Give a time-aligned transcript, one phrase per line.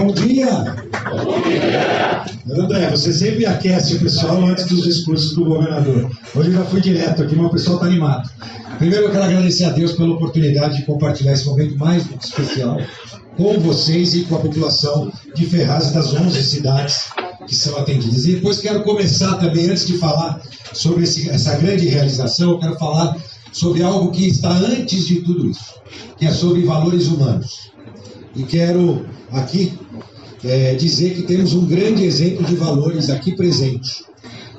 [0.00, 0.46] Bom dia!
[1.10, 2.24] Bom dia!
[2.50, 6.10] André, você sempre aquece o pessoal antes dos discursos do governador.
[6.34, 8.30] Hoje eu já fui direto aqui, mas o pessoal está animado.
[8.78, 12.24] Primeiro eu quero agradecer a Deus pela oportunidade de compartilhar esse momento mais do que
[12.24, 12.78] especial
[13.36, 17.10] com vocês e com a população de Ferraz e das 11 cidades
[17.46, 18.24] que são atendidas.
[18.24, 20.40] E depois quero começar também, antes de falar
[20.72, 23.18] sobre esse, essa grande realização, eu quero falar
[23.52, 25.74] sobre algo que está antes de tudo isso,
[26.16, 27.70] que é sobre valores humanos.
[28.34, 29.72] E quero aqui
[30.44, 34.04] é, dizer que temos um grande exemplo de valores aqui presente.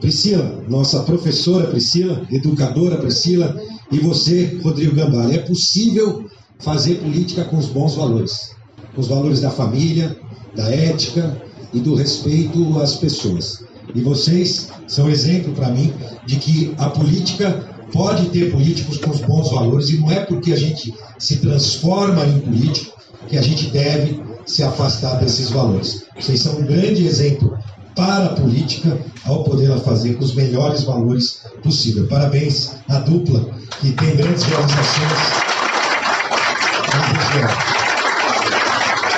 [0.00, 3.58] Priscila, nossa professora Priscila, educadora Priscila,
[3.90, 5.34] e você, Rodrigo Gambara.
[5.34, 6.26] É possível
[6.58, 8.50] fazer política com os bons valores,
[8.94, 10.16] com os valores da família,
[10.54, 11.42] da ética
[11.72, 13.64] e do respeito às pessoas.
[13.94, 15.92] E vocês são exemplo para mim
[16.26, 20.52] de que a política pode ter políticos com os bons valores e não é porque
[20.52, 22.93] a gente se transforma em político
[23.28, 26.04] que a gente deve se afastar desses valores.
[26.18, 27.58] Vocês são um grande exemplo
[27.94, 32.06] para a política ao poder fazer com os melhores valores possível.
[32.08, 33.48] Parabéns à dupla
[33.80, 35.54] que tem grandes realizações.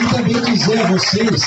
[0.00, 1.42] E também dizer a vocês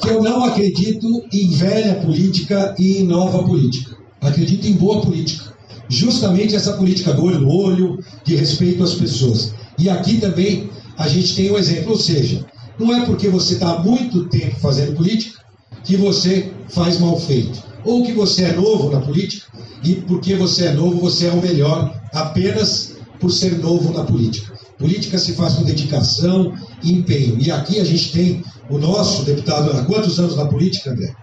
[0.00, 3.96] que eu não acredito em velha política e em nova política.
[4.20, 5.52] Acredito em boa política.
[5.88, 9.52] Justamente essa política do olho no olho, de respeito às pessoas.
[9.78, 12.44] E aqui também a gente tem um exemplo, ou seja,
[12.78, 15.38] não é porque você está muito tempo fazendo política
[15.84, 17.62] que você faz mal feito.
[17.84, 19.46] Ou que você é novo na política
[19.84, 24.58] e porque você é novo você é o melhor apenas por ser novo na política.
[24.76, 27.38] Política se faz com dedicação e empenho.
[27.40, 31.14] E aqui a gente tem o nosso deputado há quantos anos na política, André?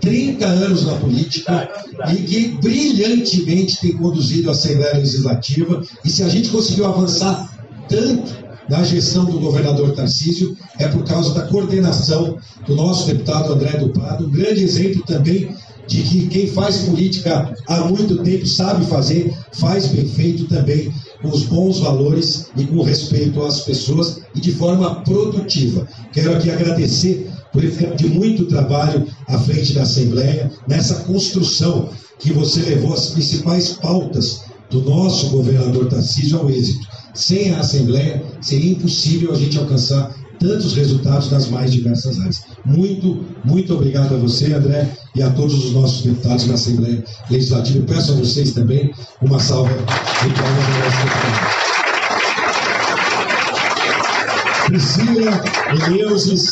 [0.00, 1.68] 30 anos na política
[2.12, 5.82] e que brilhantemente tem conduzido a Assembleia Legislativa.
[6.04, 7.55] E se a gente conseguiu avançar
[7.88, 13.78] tanto na gestão do governador Tarcísio é por causa da coordenação do nosso deputado André
[13.78, 15.54] do Prado, um grande exemplo também
[15.86, 20.92] de que quem faz política há muito tempo sabe fazer, faz bem feito também,
[21.22, 25.86] com os bons valores e com respeito às pessoas e de forma produtiva.
[26.12, 31.88] Quero aqui agradecer por de muito trabalho à frente da Assembleia, nessa construção
[32.18, 36.86] que você levou as principais pautas do nosso governador Tarcísio ao êxito.
[37.16, 42.44] Sem a Assembleia, seria impossível a gente alcançar tantos resultados das mais diversas áreas.
[42.64, 47.78] Muito, muito obrigado a você, André, e a todos os nossos deputados na Assembleia Legislativa.
[47.78, 51.66] Eu peço a vocês também uma salva de palmas ao nosso deputado.
[54.66, 55.44] Priscila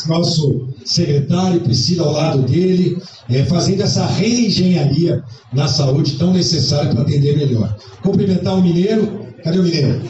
[0.07, 2.97] nosso secretário, Priscila ao lado dele,
[3.29, 5.23] é, fazendo essa reengenharia
[5.53, 7.75] na saúde tão necessária para atender melhor.
[8.01, 10.01] Cumprimentar o Mineiro, cadê o Mineiro?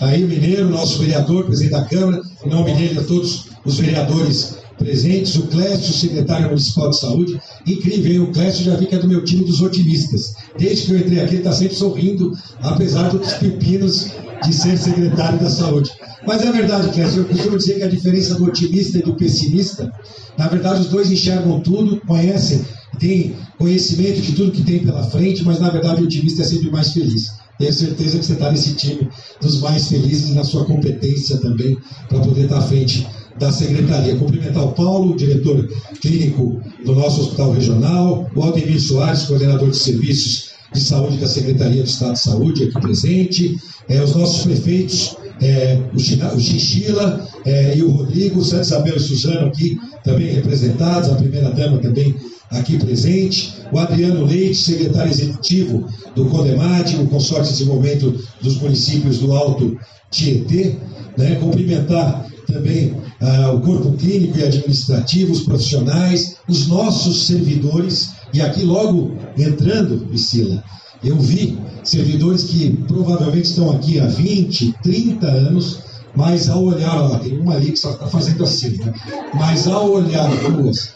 [0.00, 3.78] Está aí o Mineiro, nosso vereador, presidente da Câmara, em nome dele a todos os
[3.78, 7.38] vereadores presentes, o Clécio, secretário municipal de saúde.
[7.66, 8.20] Incrível, hein?
[8.20, 10.36] o Clécio já vi que é do meu time dos otimistas.
[10.58, 14.06] Desde que eu entrei aqui, ele está sempre sorrindo, apesar dos pepinos
[14.42, 15.90] de ser secretário da saúde.
[16.26, 19.92] Mas é verdade, Clécio, eu costumo dizer que a diferença do otimista e do pessimista,
[20.38, 22.64] na verdade, os dois enxergam tudo, conhecem,
[22.98, 26.70] têm conhecimento de tudo que tem pela frente, mas na verdade o otimista é sempre
[26.70, 27.38] mais feliz.
[27.60, 29.06] Tenho certeza que você está nesse time
[29.38, 31.76] dos mais felizes na sua competência também
[32.08, 33.06] para poder estar tá à frente
[33.38, 34.16] da secretaria.
[34.16, 35.68] Cumprimentar o Paulo, diretor
[36.00, 41.82] clínico do nosso hospital regional, o Aldemir Soares, coordenador de serviços de saúde da Secretaria
[41.82, 47.82] do Estado de Saúde, aqui presente, é, os nossos prefeitos, é, o, Xixila é, e
[47.82, 52.14] o Rodrigo, Santa Isabel e Suzano aqui também representados, a primeira-dama também
[52.50, 59.18] aqui presente, o Adriano Leite, secretário executivo do CONDEMAT, o Consórcio de Desenvolvimento dos Municípios
[59.18, 59.78] do Alto
[60.10, 60.76] Tietê,
[61.16, 68.40] né, cumprimentar também ah, o corpo clínico e administrativo, os profissionais, os nossos servidores, e
[68.40, 70.62] aqui logo entrando, Priscila,
[71.02, 75.80] eu vi servidores que provavelmente estão aqui há 20, 30 anos,
[76.14, 78.92] mas ao olhar, ó, tem uma ali que só está fazendo assim, né?
[79.34, 80.92] mas ao olhar duas,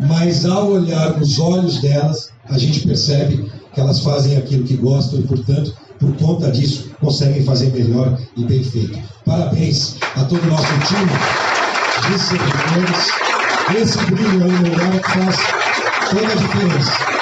[0.00, 5.20] mas ao olhar nos olhos delas, a gente percebe que elas fazem aquilo que gostam
[5.20, 8.98] e, portanto, por conta disso, conseguem fazer melhor e bem feito.
[9.24, 11.10] Parabéns a todo o nosso time
[12.08, 13.26] de servidores.
[13.80, 15.36] Esse brilho aí no olhar faz
[16.10, 17.15] toda a diferença.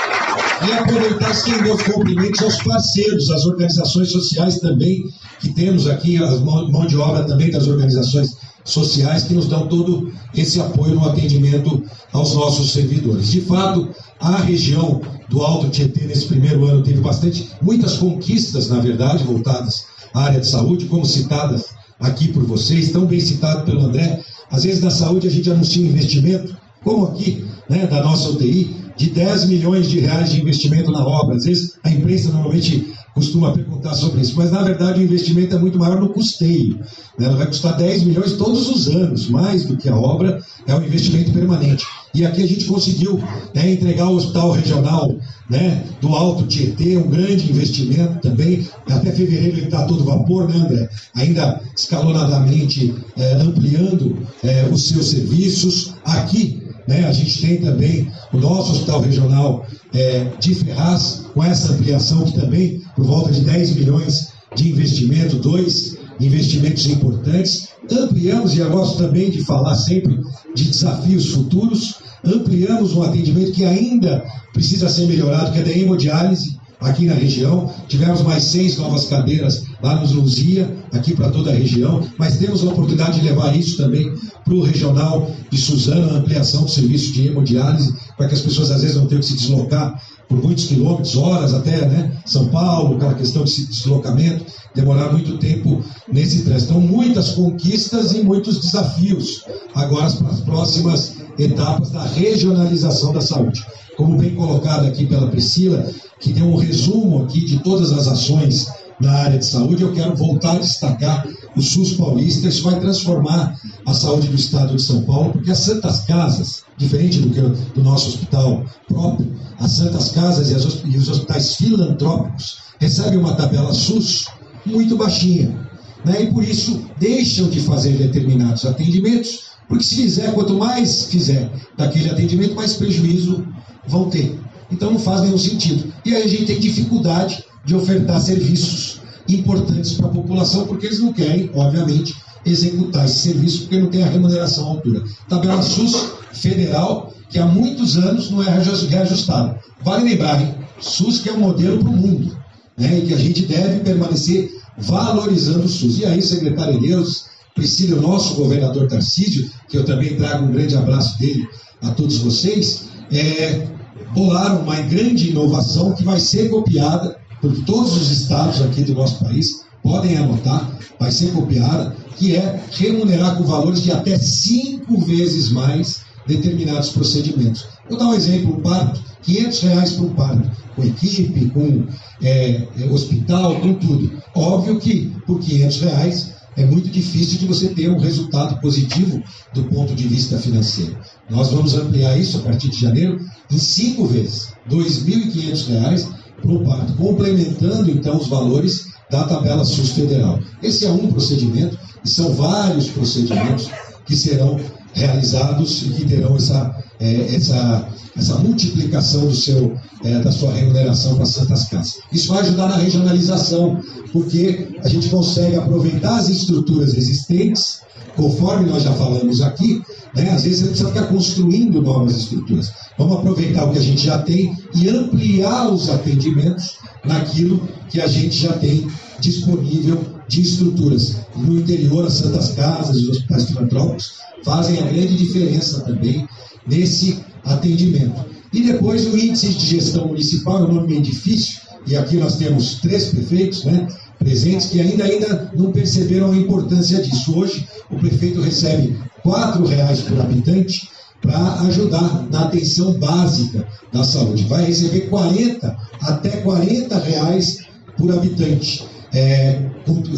[0.63, 5.05] E aproveitar estender os cumprimentos aos parceiros, às organizações sociais também,
[5.41, 10.13] que temos aqui, a mão de obra também das organizações sociais que nos dão todo
[10.35, 13.31] esse apoio no atendimento aos nossos servidores.
[13.31, 13.91] De fato,
[14.21, 19.87] a região do Alto Tietê nesse primeiro ano teve bastante, muitas conquistas, na verdade, voltadas
[20.15, 21.67] à área de saúde, como citadas
[22.01, 25.83] aqui por vocês, tão bem citado pelo André, Às vezes na saúde a gente anuncia
[25.83, 30.91] um investimento, como aqui, né, da nossa UTI, de 10 milhões de reais de investimento
[30.91, 31.37] na obra.
[31.37, 35.59] Às vezes a imprensa normalmente costuma perguntar sobre isso, mas na verdade o investimento é
[35.59, 36.81] muito maior no custeio.
[37.17, 37.27] Né?
[37.27, 40.83] Ela vai custar 10 milhões todos os anos, mais do que a obra, é um
[40.83, 41.87] investimento permanente.
[42.13, 43.23] E aqui a gente conseguiu
[43.55, 45.15] né, entregar o hospital regional
[45.49, 48.67] né, do Alto Tietê, um grande investimento também.
[48.89, 50.89] Até fevereiro ele está todo vapor, né, André?
[51.15, 55.95] Ainda escalonadamente é, ampliando é, os seus serviços.
[56.05, 57.07] Aqui né?
[57.07, 62.33] A gente tem também o nosso hospital regional é, de Ferraz, com essa ampliação que
[62.33, 67.69] também, por volta de 10 milhões de investimento, dois investimentos importantes.
[67.91, 70.19] Ampliamos, e eu gosto também de falar sempre
[70.55, 76.59] de desafios futuros, ampliamos um atendimento que ainda precisa ser melhorado, que é da hemodiálise,
[76.81, 77.71] aqui na região.
[77.89, 82.63] Tivemos mais seis novas cadeiras lá nos Luzia, aqui para toda a região, mas temos
[82.63, 87.13] a oportunidade de levar isso também para o regional de Suzano, a ampliação do serviço
[87.13, 90.67] de hemodiálise, para que as pessoas às vezes não tenham que se deslocar por muitos
[90.67, 92.13] quilômetros, horas até, né?
[92.25, 94.45] São Paulo, aquela questão de deslocamento,
[94.75, 96.73] demorar muito tempo nesse trânsito.
[96.73, 99.45] Então, muitas conquistas e muitos desafios
[99.75, 103.65] agora para as próximas etapas da regionalização da saúde.
[103.97, 105.87] Como bem colocado aqui pela Priscila,
[106.21, 108.69] que deu um resumo aqui de todas as ações
[109.01, 111.27] na área de saúde, eu quero voltar a destacar
[111.57, 112.49] o SUS paulista.
[112.49, 117.21] Isso vai transformar a saúde do estado de São Paulo, porque as Santas Casas, diferente
[117.21, 122.59] do, que, do nosso hospital próprio, as Santas Casas e, as, e os hospitais filantrópicos
[122.81, 124.27] recebem uma tabela SUS
[124.65, 125.65] muito baixinha.
[126.05, 126.23] Né?
[126.23, 132.11] E por isso deixam de fazer determinados atendimentos, porque se fizer, quanto mais fizer daquele
[132.11, 133.47] atendimento, mais prejuízo
[133.87, 134.39] vão ter.
[134.71, 135.93] Então não faz nenhum sentido.
[136.05, 141.01] E aí a gente tem dificuldade de ofertar serviços importantes para a população, porque eles
[141.01, 142.15] não querem, obviamente,
[142.45, 145.03] executar esse serviço, porque não tem a remuneração à altura.
[145.29, 148.51] Tabela SUS federal, que há muitos anos não é
[148.89, 149.59] reajustada.
[149.83, 150.55] Vale lembrar, hein?
[150.81, 152.37] SUS que é um modelo para o mundo,
[152.77, 152.99] né?
[152.99, 155.99] e que a gente deve permanecer valorizando o SUS.
[155.99, 160.77] E aí, secretário Deus, Priscila, o nosso governador Tarcísio, que eu também trago um grande
[160.77, 161.49] abraço dele
[161.81, 163.67] a todos vocês, é,
[164.13, 169.23] bolaram uma grande inovação que vai ser copiada por todos os estados aqui do nosso
[169.23, 175.51] país, podem anotar, vai ser copiada, que é remunerar com valores de até cinco vezes
[175.51, 177.67] mais determinados procedimentos.
[177.89, 181.85] Vou dar um exemplo, um parto, 500 reais por um parto, com equipe, com
[182.23, 184.11] é, hospital, com tudo.
[184.35, 189.23] Óbvio que por 500 reais é muito difícil de você ter um resultado positivo
[189.53, 190.97] do ponto de vista financeiro.
[191.29, 193.21] Nós vamos ampliar isso a partir de janeiro
[193.51, 196.09] em cinco vezes, R$ 2.500
[196.41, 200.39] para o parto, complementando então os valores da tabela SUS federal.
[200.63, 203.71] Esse é um procedimento e são vários procedimentos
[204.05, 204.59] que serão
[204.93, 211.15] realizados e que terão essa, é, essa, essa multiplicação do seu, é, da sua remuneração
[211.15, 211.99] para as Santas Casas.
[212.13, 213.81] Isso vai ajudar na regionalização,
[214.13, 217.81] porque a gente consegue aproveitar as estruturas existentes,
[218.17, 219.83] conforme nós já falamos aqui,
[220.15, 222.73] né, às vezes você precisa ficar construindo novas estruturas.
[222.97, 228.07] Vamos aproveitar o que a gente já tem e ampliar os atendimentos naquilo que a
[228.07, 228.87] gente já tem
[229.19, 231.17] disponível de estruturas.
[231.37, 234.13] No interior, as Santas Casas os hospitais filantrópicos
[234.45, 236.29] fazem a grande diferença também
[236.67, 238.25] nesse atendimento.
[238.53, 242.37] E depois o índice de gestão municipal é um nome bem difícil, e aqui nós
[242.37, 243.89] temos três prefeitos né,
[244.19, 247.37] presentes que ainda, ainda não perceberam a importância disso.
[247.39, 250.89] Hoje, o prefeito recebe R$ reais por habitante
[251.21, 254.45] para ajudar na atenção básica da saúde.
[254.45, 257.65] Vai receber 40 até 40 reais
[257.97, 259.61] por habitante, é,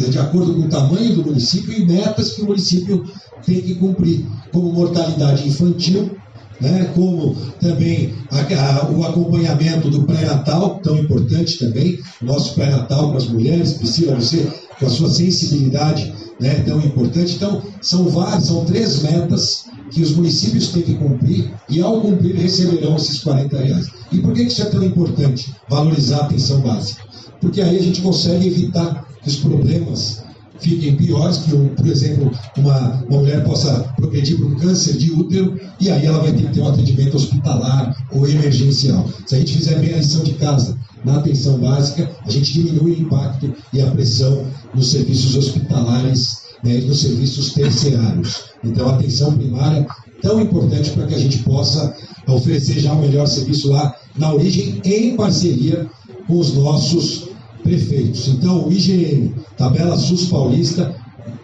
[0.09, 3.05] de acordo com o tamanho do município e metas que o município
[3.45, 6.11] tem que cumprir, como mortalidade infantil,
[6.59, 13.17] né, como também a, a, o acompanhamento do pré-natal, tão importante também, nosso pré-natal para
[13.17, 14.47] as mulheres, precisa você,
[14.79, 17.35] com a sua sensibilidade né, tão importante.
[17.35, 22.35] Então, são várias, são três metas que os municípios têm que cumprir e, ao cumprir,
[22.35, 23.87] receberão esses 40 reais.
[24.11, 27.03] E por que isso é tão importante, valorizar a atenção básica?
[27.39, 30.23] Porque aí a gente consegue evitar que os problemas
[30.59, 35.59] fiquem piores, que, por exemplo, uma, uma mulher possa progredir para um câncer de útero
[35.79, 39.07] e aí ela vai ter que ter um atendimento hospitalar ou emergencial.
[39.25, 42.91] Se a gente fizer bem a lição de casa na atenção básica, a gente diminui
[42.91, 48.45] o impacto e a pressão nos serviços hospitalares né, e nos serviços terciários.
[48.63, 49.85] Então, a atenção primária
[50.21, 51.95] tão importante para que a gente possa
[52.27, 55.87] oferecer já o melhor serviço lá na origem, em parceria
[56.27, 57.26] com os nosos
[57.67, 58.27] prefeitos.
[58.29, 60.95] Então, o IGM, tabela SUS paulista,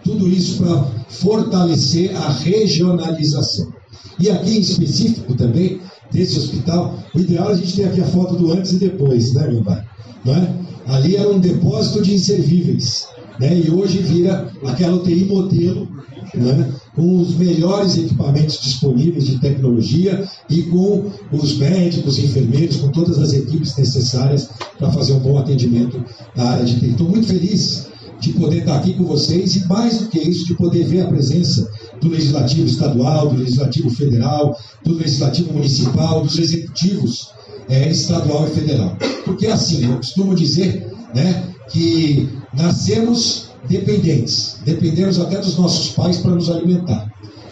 [0.03, 3.71] Tudo isso para fortalecer a regionalização.
[4.19, 5.79] E aqui em específico também,
[6.11, 9.33] desse hospital, o ideal é a gente ter aqui a foto do antes e depois,
[9.33, 9.83] né, meu pai?
[10.25, 10.53] Não é?
[10.87, 13.07] Ali era um depósito de inservíveis.
[13.39, 13.59] Né?
[13.59, 15.87] E hoje vira aquela UTI modelo,
[16.33, 16.73] né?
[16.95, 23.33] com os melhores equipamentos disponíveis de tecnologia e com os médicos, enfermeiros, com todas as
[23.33, 26.03] equipes necessárias para fazer um bom atendimento
[26.35, 26.91] na área de TI.
[26.91, 27.87] Estou muito feliz
[28.19, 31.07] de poder estar aqui com vocês e, mais do que isso, de poder ver a
[31.07, 37.31] presença do Legislativo Estadual, do Legislativo Federal, do Legislativo Municipal, dos executivos
[37.67, 38.97] é, estadual e federal.
[39.25, 46.31] Porque, assim, eu costumo dizer né, que nascemos dependentes, dependemos até dos nossos pais para
[46.31, 47.11] nos alimentar.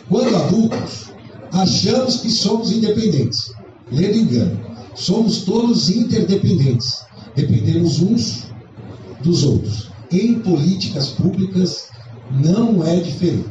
[0.09, 1.11] Quando adultos,
[1.51, 3.53] achamos que somos independentes.
[3.91, 4.59] Lendo engano,
[4.95, 8.43] somos todos interdependentes, dependemos uns
[9.23, 9.89] dos outros.
[10.11, 11.87] Em políticas públicas
[12.31, 13.49] não é diferente.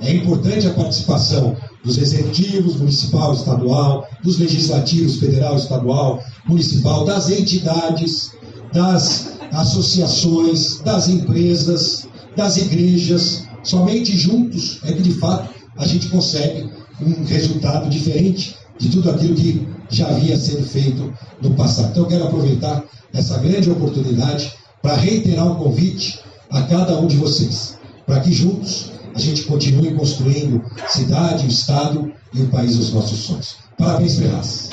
[0.00, 8.32] É importante a participação dos executivos municipal, estadual, dos legislativos federal, estadual, municipal, das entidades,
[8.72, 13.44] das associações, das empresas, das igrejas.
[13.62, 16.68] Somente juntos é que de fato a gente consegue
[17.00, 21.90] um resultado diferente de tudo aquilo que já havia sido feito no passado.
[21.90, 22.82] Então eu quero aproveitar
[23.12, 26.18] essa grande oportunidade para reiterar um convite
[26.50, 32.10] a cada um de vocês, para que juntos a gente continue construindo cidade, o Estado
[32.34, 33.56] e o país dos nossos sonhos.
[33.76, 34.72] Parabéns, Ferraz.